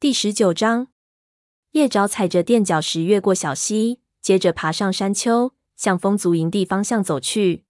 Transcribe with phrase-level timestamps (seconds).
[0.00, 0.86] 第十九章，
[1.72, 7.64] 叶爪踩着垫脚石越过小溪，接着爬上山丘，向风族营地方向走去。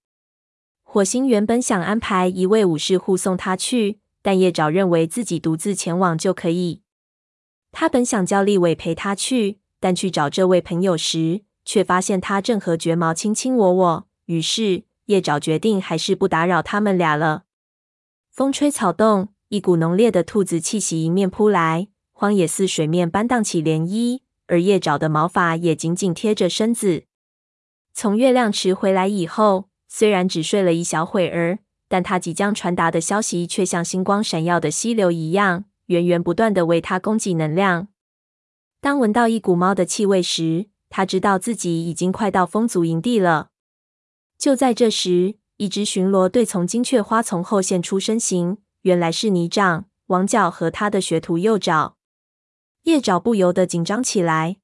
[0.81, 6.83] 火星原本想安排一位武士护送他去，但叶爪认为自己独自前往就可以。
[7.73, 14.07] 他本想叫立伟陪他去，但去找这位朋友时，却发现他正和绝毛卿卿我我。
[14.27, 17.43] 于是叶爪决定还是不打扰他们俩了。
[18.29, 21.89] 风吹草动，一股浓烈的兔子气息迎面扑来。
[22.21, 27.05] 荒野似水面般荡起涟漪，而叶爪的毛发也紧紧贴着身子。
[27.95, 31.57] 从月亮池回来以后，虽然只睡了一小会儿，
[31.87, 37.87] 但他即将传达的消息却像星光闪耀的溪流一样，源源不断地为他供给能量。
[38.79, 43.49] 当闻到一股猫的气味时，他知道自己已经快到风族营地了。
[44.37, 51.95] 就在这时，一只巡逻队从金雀花丛后现出身形，原来是泥掌、王角和他的学徒右爪。
[52.83, 54.57] 叶爪不由得紧张起来。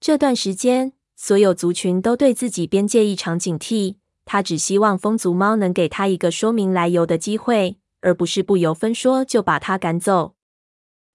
[0.00, 3.96] 这段时间，所有族群都对自己边界异常警惕。
[4.24, 10.34] 他只希望风族猫能给他一个说明来由的机会，而不是不由分说就把他赶走。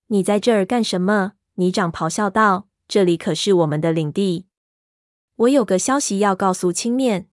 [0.08, 1.34] 你在这儿干什么？
[1.56, 4.46] 泥掌咆哮道：“这里可是我们的领地。
[5.36, 7.28] 我有个消息要告诉青面。”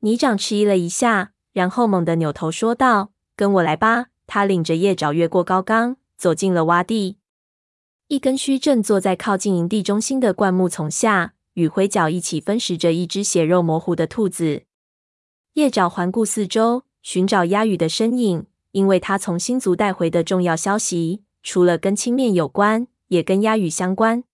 [0.00, 7.18] 泥掌迟疑了一下，然后猛地扭头说道：“跟我来吧。”他领着叶爪越过高岗，走进了洼地。
[8.08, 14.62] 一根须正坐在靠近营地中心的灌木丛下，与灰脚一起分食着一只血肉模糊的兔子。
[15.52, 24.24] 叶爪环顾四周，寻找鸦羽的身影，因为他从星族带回的重要消息，除了跟青面有关，也跟鸦羽相关。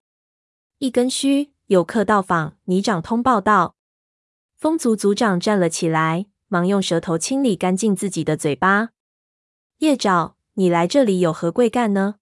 [0.79, 3.75] 一根须，有客到访，泥掌通报道。
[4.57, 8.91] 风族族长站了起来，忙用舌头清理干净自己的嘴巴。
[9.79, 12.15] 叶爪，你来这里有何贵干呢？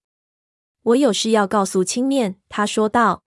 [0.83, 3.23] 我有事要告诉青面，他说道。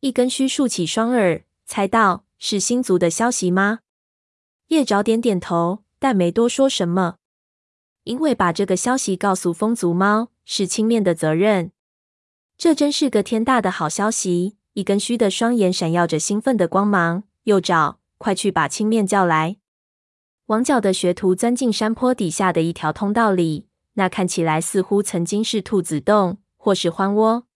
[0.00, 3.80] 一根须竖起双耳，猜到：“是星族的消息吗？”
[4.68, 7.16] 叶爪点点头，但没多说什么，
[8.04, 11.72] 因为把这个消息告诉风族猫是青面的责任。
[12.56, 14.56] 这真是个天大的好消息！
[14.74, 17.24] 一根须的双眼闪耀着兴奋的光芒。
[17.44, 19.56] 右爪，快去把青面叫来！
[20.46, 26.38] 王角的学徒钻进山坡底下的一条通道里，那看起来似乎曾经是兔子洞。
[26.68, 27.46] 或是獾窝。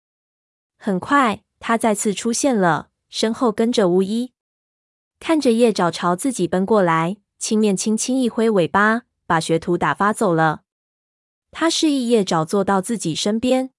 [0.78, 4.32] 很快，他再次出现了，身后跟着巫医。
[5.20, 10.62] 看着叶爪朝自己奔过来，青面轻轻一挥尾巴，把学徒打发走了。
[11.50, 13.74] 他示意叶爪坐到自己身边。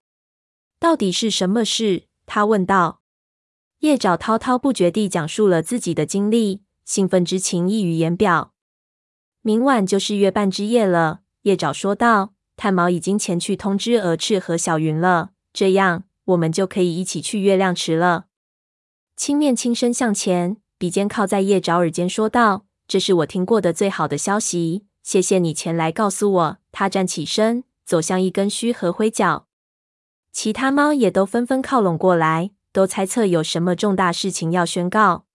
[0.79, 2.03] 到底是什么事？
[2.27, 3.01] 他问道。
[3.79, 8.53] 叶爪滔滔不绝地讲述了自己的经历，兴奋之情溢于言表。
[9.41, 12.32] 明晚就是月半之夜了，叶爪说道。
[12.63, 18.27] 炭毛已经前去通知蛾翅和小云了，这样我们就可以一起去月亮池了。
[19.17, 29.47] 青面轻身向前，鼻尖靠在叶爪耳间说道：“这是我听过的最好的消息，谢谢你前来告诉我。”他站起身，走向一根须和灰脚，
[30.31, 35.25] 其他猫也都纷纷靠拢过来，都猜测有什么重大事情要宣告。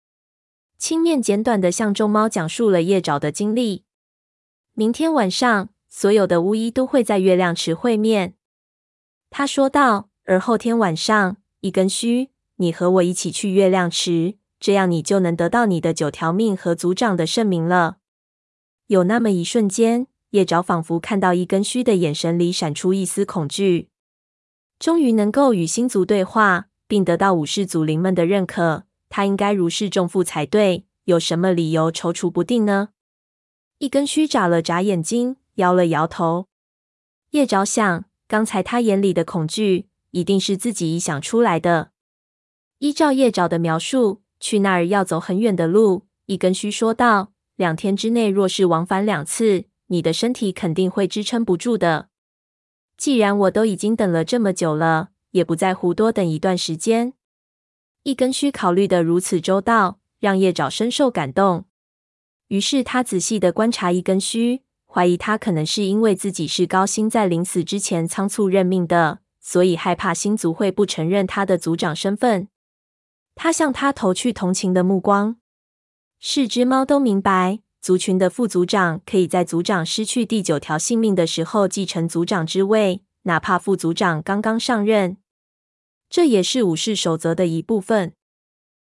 [0.79, 3.85] 青面简短的向众猫讲述了叶爪的经历。
[4.73, 5.69] 明天晚上。
[6.01, 8.35] 所有的巫医都会在月亮池会面，
[9.31, 10.11] 他说道。
[10.27, 17.97] 而后天晚上，一根须，你和我一起去月亮池，这样你就能得到你的九条命和族长的圣名了。
[18.87, 23.89] 有那么一瞬间，叶爪仿佛看到一根须的眼神里闪出一丝恐惧。
[24.79, 30.85] 终于能够与星族对话，并得到武士祖灵们的认可，他应该如释重负才对。
[31.07, 32.91] 有什么理由踌躇不定呢？
[33.79, 35.35] 一根须眨了眨眼睛。
[35.59, 36.47] 摇了摇头，
[37.31, 41.91] 叶爪想，刚才他眼里的恐惧，一定是自己臆想出来的。
[42.79, 46.07] 依照叶爪的描述，去那儿要走很远的路。
[46.27, 52.09] 一根须说道：“两天之内，若是往返两次，你的身体肯定会支撑不住的。
[52.97, 57.15] 既然我都已经等了这么久了，也不在乎多等一段时间。”
[58.05, 61.65] 一根须考虑的如此周到，让叶爪深受感动。
[62.47, 64.63] 于是他仔细的观察一根须。
[64.91, 72.49] 怀疑他可能是因为自己是高星在临死之前仓促任命的，所以害怕星族会不承认他的族长身份。
[73.35, 75.37] 他向他投去同情的目光。
[76.19, 85.19] 四只猫都明白，族群的副族长可以在族长失去第九条性命的时候继承族长之位，哪怕副族长刚刚上任。
[86.09, 88.15] 这也是武士守则的一部分。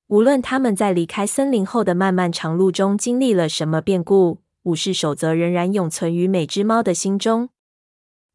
[0.08, 4.45] 无论他们在离开森林后的漫漫长路中经历了什么变故。
[4.66, 7.50] 武士守则仍然永存于每只猫的心中。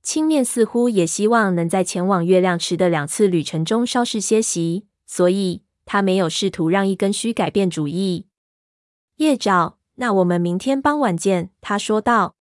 [0.03, 8.27] 青面似乎也希望能在前往月亮池的两次旅程中稍事歇息，所以他没有试图让一根须改变主意。
[9.17, 12.37] 夜爪，那我们明天傍晚见，他说道。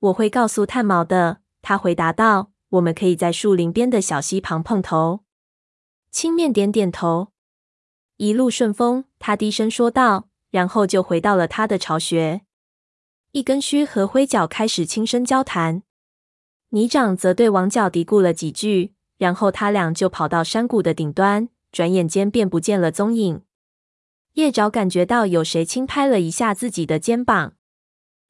[0.00, 2.50] 我会告诉炭毛的，他回答道。
[2.70, 5.20] 我们可以在树林边的小溪旁碰头。
[6.10, 7.28] 青面点点头。
[8.16, 12.40] 一路顺风，他低声说道，然后就回到了他的巢穴。
[13.32, 15.82] 一根须和灰角开始轻声交谈。
[16.68, 23.42] 泥掌则对王角嘀咕了几句，然后他俩就跑到山谷的顶端，转眼间便不见了踪影。
[24.34, 27.54] 叶爪感觉到有谁轻拍了一下自己的肩膀，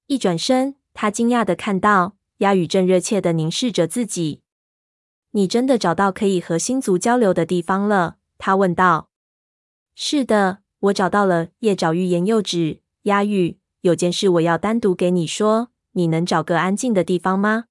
[0.06, 4.42] 一转身，他惊讶地看到鸦羽正热切地凝视着自己。
[5.32, 9.10] “你真的找到可以和星族交流的地方了？”他问道。
[9.96, 12.80] “是的，我找到了。”叶爪欲言又止。
[13.02, 17.66] “鸦羽，有件事我要单独给你说，你能找个安静的地方吗？”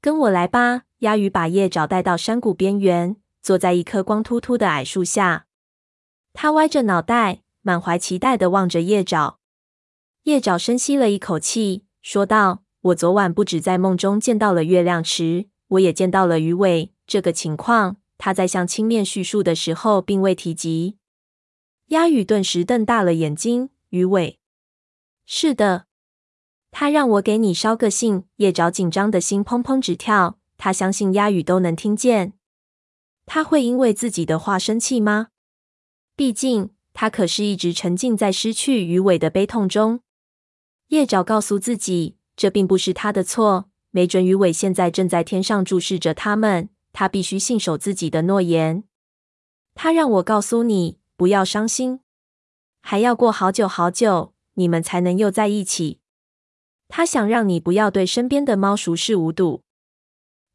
[0.00, 0.82] 跟我来吧。
[1.00, 5.46] 鸭羽把叶爪带到山谷边缘，坐在一棵光秃秃的矮树下。
[6.34, 9.38] 他歪着脑袋，满怀期待地望着叶爪。
[10.24, 16.92] 叶爪深吸了一口气，说道：“我昨晚不止在梦中见到了月亮池，我也见到了鱼尾。
[17.06, 20.98] 这个情况，他在向青面叙述的时候并未提及。”
[21.88, 24.39] 鸭羽顿时瞪大了眼睛：“鱼尾？
[25.32, 25.86] 是的。”
[26.72, 28.24] 他让我给你捎个信。
[28.36, 30.40] 叶爪紧张的心砰砰直跳。
[30.58, 32.32] 他相信鸦羽都能听见。
[33.26, 35.28] 他会因为自己的话生气吗？
[36.16, 40.00] 毕竟他可是一直沉浸在失去鱼尾的悲痛中。
[40.88, 43.70] 叶爪告诉自己，这并不是他的错。
[43.92, 46.70] 没准鱼尾现在正在天上注视着他们。
[46.92, 48.82] 他必须信守自己的诺言。
[49.74, 52.00] 他让我告诉你，不要伤心，
[52.82, 56.00] 还要过好久好久，你们才能又在一起。
[56.88, 59.62] 他想让你不要对身边的猫熟视无睹。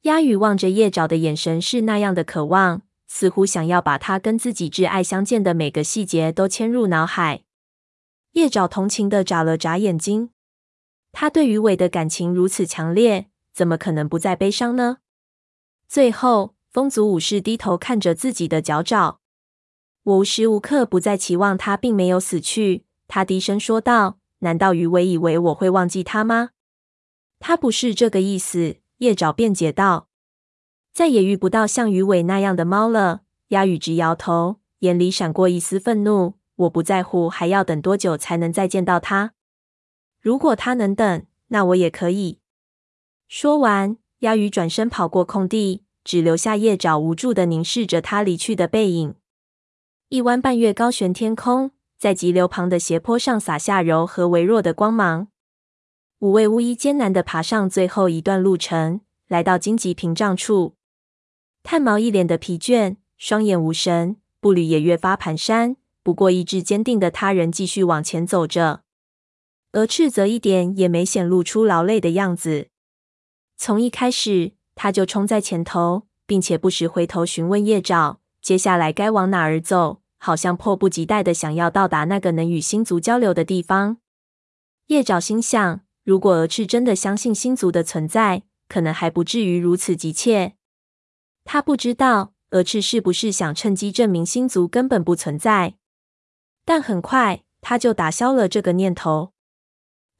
[0.02, 7.44] 鸦羽望着叶爪的眼神是那样的渴望，似乎想要把他跟自己挚爱相见的每个细节都嵌入脑海。
[8.34, 10.32] 叶爪同情的眨了眨眼睛，
[11.12, 14.98] 他对鱼尾的感情如此强烈，怎么可能不再悲伤呢？
[15.88, 19.22] 最后，风族武士低头看着自己的脚爪。
[20.04, 24.19] 我无时无刻不在期望他并没有死去，他低声说道。
[24.40, 26.52] 难道鱼尾以为我会忘记他吗？
[27.40, 28.78] 他不是这个意思。
[28.98, 30.07] 叶爪辩解道
[30.94, 36.36] ：“再也遇不到像鱼尾那样的猫了。”鸦羽直摇头，眼里闪过一丝愤怒。
[36.56, 39.34] 我不在乎还要等多久才能再见到他。
[40.22, 42.40] 如果他能等，那我也可以。
[43.28, 49.16] 说完，鸦羽转身跑过空地，只留下叶爪无助的凝视着他离去的背影。
[50.10, 51.72] 一弯半月高悬天空。
[51.98, 55.28] 在急流旁的斜坡上洒下柔和微弱的光芒。
[56.20, 60.76] 五位巫医艰难地爬上最后一段路程，来到荆棘屏障处。
[61.64, 65.76] 炭毛一脸的疲倦，双眼无神，步履也越发蹒跚。
[66.04, 68.84] 不过意志坚定的他人继续往前走着。
[69.72, 72.70] 蛾翅则一点也没显露出劳累的样子。
[73.58, 80.02] 从一开始，他就冲在前头，并且不时回头询问叶爪，接下来该往哪儿走。
[80.25, 83.98] 好像迫不及待的想要到达那个能与星族交流的地方。
[84.88, 90.56] 叶爪心想，如果鹅翅真的相信星族的存在，可能还不至于如此急切。
[91.44, 95.75] 他不知道鹅翅是不是想趁机证明星族根本不存在，
[96.65, 99.32] 但很快他就打消了这个念头。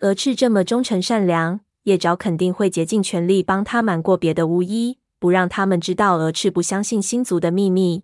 [0.02, 8.04] 鹅翅这么忠诚善良，叶爪肯定会竭尽全力帮他瞒过别的巫医，不让他们知道鹅翅不相信星族的秘密。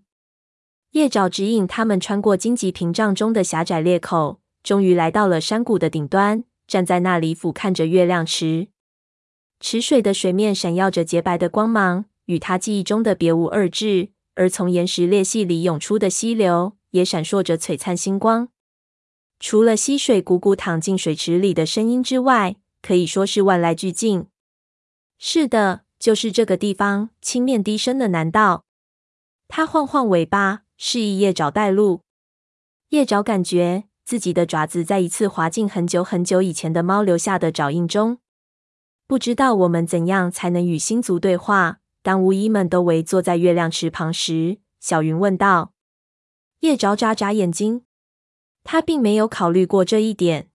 [0.92, 6.44] 叶爪指引他们穿过荆棘屏障中的狭窄裂口，终于来到了山谷的顶端。
[6.68, 8.70] 站在那里俯瞰着月亮池，
[9.60, 14.10] 池水的水面闪耀着洁白的光芒，与他记忆中的别无二致。
[14.36, 18.48] 而从岩石裂隙里涌出的溪流也闪烁着璀璨星光。
[19.40, 24.28] 除了溪水汩汩淌进水池里的声音之外，可以说是万籁俱静。
[25.18, 27.10] 是的，就是这个地方。
[27.22, 28.64] 青面低声的喃道。
[29.50, 30.64] 他晃晃尾巴。
[30.84, 32.02] 示意叶爪带路。
[32.90, 38.18] 叶爪感觉自己的爪子再一次滑进很久很久以前的猫留下的爪印中。
[39.06, 41.82] 不知道我们怎样才能与星族对话？
[42.02, 45.74] 当巫医们都围坐在月亮池旁时，小云问道。
[46.62, 47.84] 叶爪眨眨眼睛，
[48.64, 50.50] 他并没有考虑过这一点。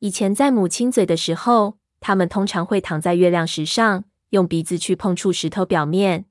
[0.00, 6.26] 以前在母亲嘴的时候，他们通常会躺在月亮石上，用鼻子去碰触石头表面。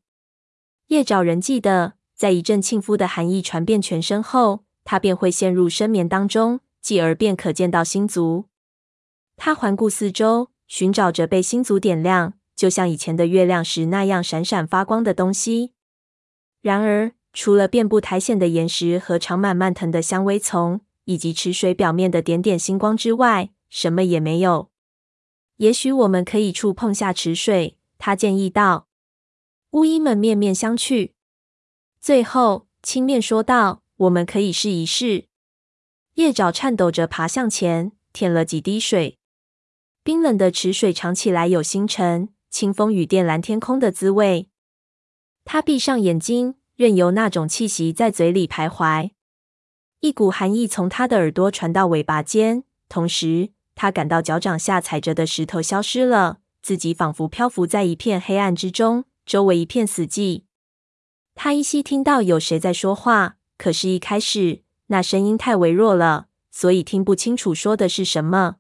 [0.89, 1.96] 叶爪仍记得。
[2.17, 8.45] 在一阵沁肤的寒意传遍全身后，他便会陷入深眠当中，继而便可见到星族。
[9.35, 15.73] 他环顾四周，寻找着被星族点亮、就像以前的月亮石那样闪闪发光的东西。
[16.61, 24.71] 然而，除了遍布苔藓的岩石和长满蔓藤的香薇丛，以及池水表面的点点星光之外，什么也没有。
[25.57, 28.87] 也许我们可以触碰下池水，他建议道。
[29.71, 31.11] 巫医们面面相觑。
[32.07, 35.25] 最后，青面说道：“我们可以试一试。”
[36.15, 39.19] 叶爪颤抖着爬向前，舔了几滴水。
[40.05, 44.47] 冰冷的池水尝起来有星辰、清风与靛蓝天空的滋味。
[45.43, 49.11] 他闭上眼睛，任由那种气息在嘴里徘徊。
[49.99, 60.43] 一股寒意从他的耳朵传到尾巴间，同时他感到脚掌下踩着的石头消失了，自己仿佛漂浮在一片黑暗之中，周围一片死寂。
[61.39, 68.55] 他依稀听到有谁在说话，可是，一开始那声音太微弱了，所以听不清楚说的是什么。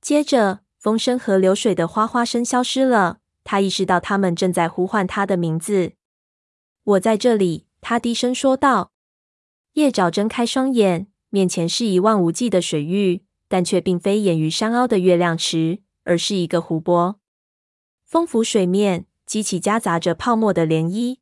[0.00, 5.92] 接着，风声和流水的哗哗声消失了，他意识到他们正在呼唤他的名字。
[6.82, 8.92] “我在这里。”他低声说道。
[9.74, 17.18] 叶爪睁开双眼，面前是一望无际的水域，但却并非掩于山凹的月亮池，而是一个湖泊。
[18.04, 21.18] 风拂水面激起夹杂着泡沫的涟漪，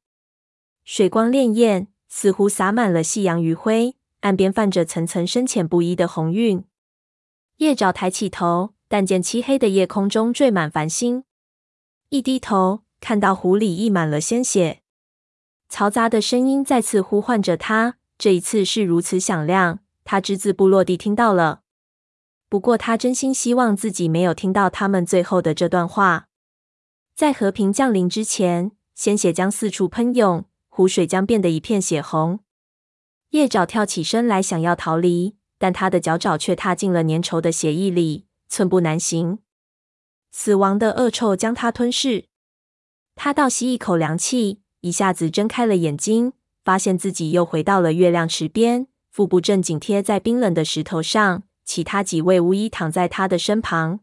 [0.84, 3.96] 水光潋滟，似乎洒满了夕阳余晖。
[4.20, 6.64] 岸边泛着层层深浅不一的红晕。
[7.56, 11.24] 叶爪抬起头，但见漆黑的夜空中缀满繁星。
[12.10, 14.82] 一低头，看到湖里溢满了鲜血。
[15.70, 17.96] 嘈杂的声音再次呼唤着他。
[18.18, 21.62] 这一次是如此响亮，他只字不落地听到了。
[22.50, 26.26] 不过，他真心希望自己没有听到他们最后的这段话。
[27.14, 30.44] 在和平降临之前，鲜血将四处喷涌，
[30.80, 32.40] 湖水将变得一片血红。
[33.32, 39.40] 叶爪跳起身来，想要逃离，但他的脚爪却踏进了粘稠的血液里，寸步难行。
[40.30, 42.24] 死亡的恶臭将他吞噬。
[43.14, 46.32] 他倒吸一口凉气，一下子睁开了眼睛。
[46.64, 51.42] 发现自己又回到了月亮池边，腹部正紧贴在冰冷的石头上。
[51.66, 54.00] 其他几位巫医躺在他的身旁。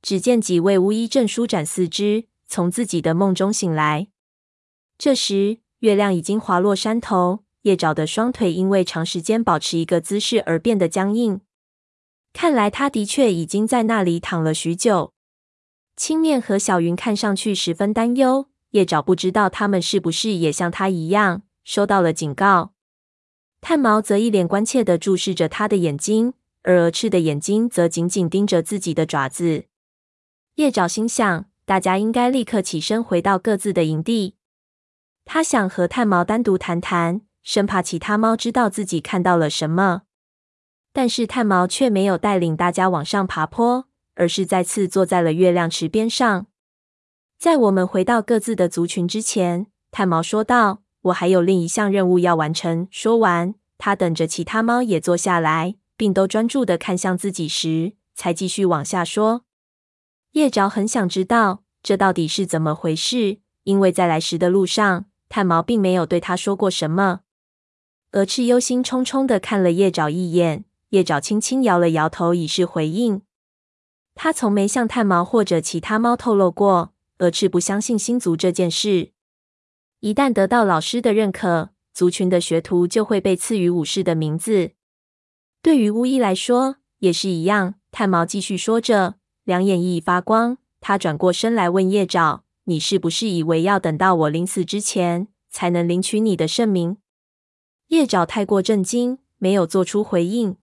[0.00, 4.08] 只见几位巫医正舒展四肢，从自己的梦中醒来。
[4.96, 11.40] 这时，月亮已经滑落山头，叶爪的双腿因为长时间保持一个姿势而变得僵硬。
[12.32, 15.12] 看来他的确已经在那里躺了许久。
[15.96, 21.42] 青面和小云看上去十分担忧，叶爪不知道他们是不是也像他一样。
[21.64, 22.72] 收到了警告，
[23.60, 29.64] 炭毛则一脸关切地注视着他的眼睛，而鹅翅的眼睛则紧紧盯着自己的爪子。
[30.54, 34.36] 叶爪心想，大家应该立刻起身回到各自的营地。
[35.24, 40.02] 他想和炭毛单独谈谈，生怕其他猫知道自己看到了什么。
[40.92, 46.46] 但是炭毛却没有带领大家往上爬坡，而是再次坐在了月亮池边上。
[47.38, 50.82] 在我们回到各自的族群之前，炭毛说道。
[51.06, 52.86] 我还有另一项任务要完成。
[52.88, 59.44] 说完，他等着其他猫也坐下来，并都专注的看向自己时，才继续往下说。
[60.34, 67.20] 叶爪很想知道这到底是怎么回事，因为在来时的路上，炭毛并没有对他说过什么。
[68.10, 73.22] 蛾翅忧心忡忡地看了叶爪一眼，叶爪轻轻摇了摇头，以示回应。
[74.14, 79.12] 他从没向炭毛或者其他猫透露过，蛾翅不相信星族这件事。
[80.00, 84.72] 一旦得到老师的认可，族群的学徒就会被赐予武士的名字。
[85.62, 87.76] 对于巫医来说也是一样。
[87.90, 90.58] 炭毛继续说着，两眼熠熠发光。
[90.82, 96.98] 他转过身来问叶爪：“你是不是以为要等到我临死之前才能领取你的圣名？”
[97.88, 100.56] 叶爪太过震惊，没有做出回应。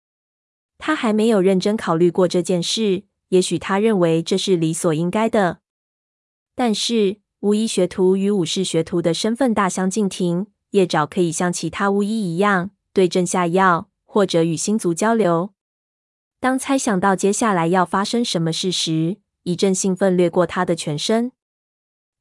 [0.77, 5.60] 他还没有认真考虑过这件事，也许他认为这是理所应该的。
[6.56, 7.22] 但是。
[7.41, 10.48] 巫医学徒与武士学徒的身份大相径庭。
[10.72, 15.53] 叶爪可以像其他巫医一样对症下药，或者与星族交流。
[16.41, 21.32] 当猜想到接下来要发生什么事时，一阵兴奋掠过他的全身。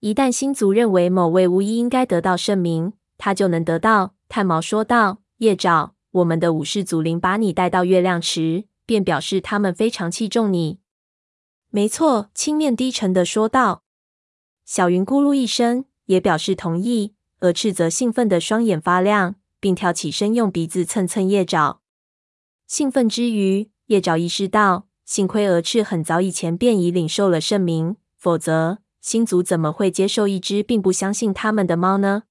[0.00, 4.14] 一旦星族认为某位巫医应该得到圣名，他就能得到。
[4.28, 10.78] 炭毛说道：“叶爪，我们的武士祖灵把你带到月亮池，便表示他们非常器重你。”
[11.70, 13.82] 没错，青面低沉地说道。
[14.64, 17.14] 小云咕噜一声，也表示同意。
[17.40, 21.80] 蛾翅则兴奋得双眼发亮，并跳起身用鼻子蹭蹭叶爪。
[22.66, 28.78] 兴奋之余，叶爪意识到，幸亏蛾翅很早以前便已领受了圣名，否则
[29.08, 32.24] 星族怎么会接受一只并不相信他们的猫呢？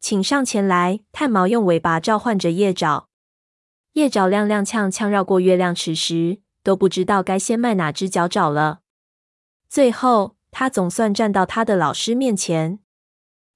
[0.00, 0.98] 请上前来！
[1.12, 3.06] 炭毛用尾巴召唤着夜爪。
[3.92, 8.80] 夜爪踉踉跄跄绕过月亮池时，都不知道该先迈哪只脚爪了。
[9.68, 10.34] 最后。
[10.56, 12.78] 他总算站到他的老师面前。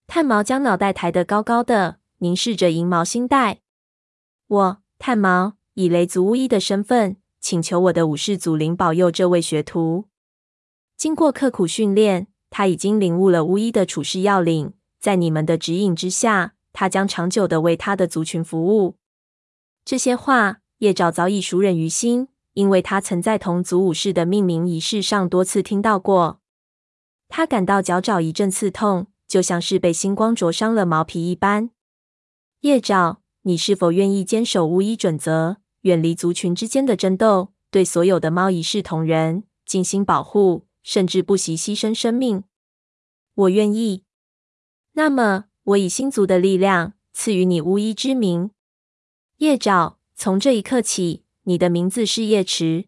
[0.08, 3.60] 炭毛将脑袋抬得高高的，凝视着银毛星带。
[4.48, 10.06] 我，炭毛，以雷族巫医的身份，请求我的武士祖灵保佑这位学徒。
[10.98, 14.72] 经过刻苦训练，他已经领悟了巫医的处事要领。
[14.98, 18.96] 在你们的指引之下，他将长久地为他的族群服务。
[19.84, 26.40] 这些话，叶爪早已熟稔于心，因为他曾在同族武士的命名仪式上多次听到过。
[27.28, 31.70] 他感到脚爪一阵刺痛，就像是被星光灼伤了毛皮一般。
[32.62, 42.44] 叶爪，你是否愿意坚守巫医准则，远离族群之间的争斗，对所有的猫一视同仁，尽心保护，甚至不惜牺牲生命？
[43.34, 44.04] 我愿意。
[44.92, 48.52] 那么，我以星族的力量赐予你巫医之名。
[49.36, 52.86] 叶爪，从这一刻起，你的名字是叶池。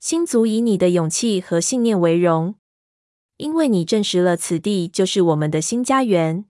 [0.00, 2.56] 星族以你的勇气和信念为荣，
[3.36, 6.44] 因为你证实了此地就是我们的新家园。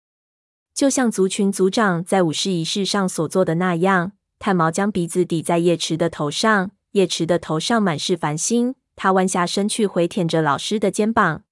[0.75, 6.69] 就像族群族长在武士仪式上所做的那样，炭毛将鼻子抵在叶池的头上。
[6.91, 11.43] 叶池的头上满是繁星，他弯下身去回舔着老师的肩膀。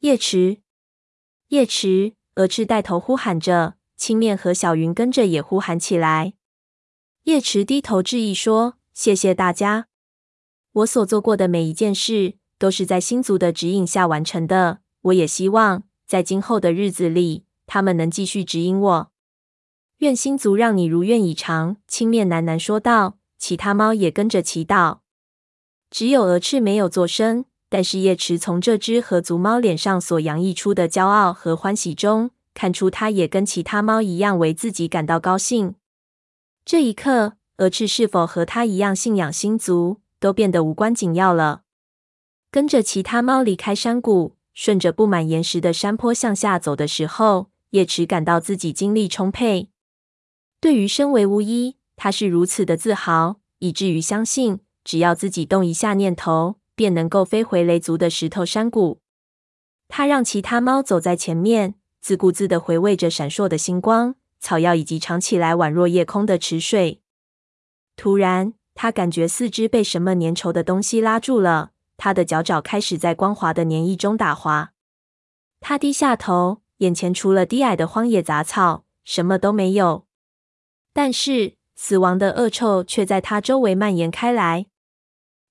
[0.00, 0.58] 叶池，
[1.48, 2.14] 叶迟。
[2.34, 6.34] 蛾翅带头呼喊着，青面和小云跟着也呼喊起来。
[7.24, 9.88] 叶池低头致意说：“谢谢大家，
[10.70, 14.78] 我所做过的每一件事都是在星族的指引下完成的。
[15.02, 19.12] 我也希望在今后的日子里，他们能继续指引我。
[19.96, 23.18] 愿星族让你如愿以偿。”青面喃喃说道。
[23.36, 24.98] 其他猫也跟着祈祷，
[25.90, 27.44] 只有鹅翅没有作声。
[27.70, 35.74] 但是叶池从这只合族猫脸上所洋溢出的骄傲和欢喜中，看出它也跟其他猫一样为自己感到高兴。
[36.64, 41.62] 这一刻，鹅翅是否和它一样信仰星族，都变得无关紧要了。
[42.50, 49.68] 跟着其他猫离开山谷，顺着布满岩石的山坡向下走的时候，叶池感到自己精力充沛。
[50.58, 56.56] 对于身为巫医，他是如此的自豪，以至于相信，只要自己动一下念头。
[56.78, 59.00] 便能够飞回雷族的石头山谷。
[59.88, 67.02] 他让其他猫走在前面，自顾自的回味着闪烁的星光、草药以及尝起来宛若夜空的池水。
[67.96, 74.70] 突然，他感觉四肢被什么粘稠的东西拉住了，他的脚爪开始在光滑的粘液中打滑。
[75.58, 80.06] 他低下头，眼前除了低矮的荒野杂草，什么都没有。
[80.92, 84.66] 但是，死亡的恶臭却在他周围蔓延开来。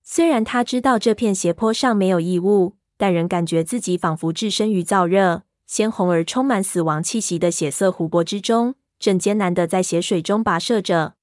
[0.03, 11.16] 虽然他知道这片斜坡上没有异物，但仍感觉自己仿佛置身于燥热、鲜红而充满死亡气息的血色湖泊之中，正艰难的在血水中跋涉着。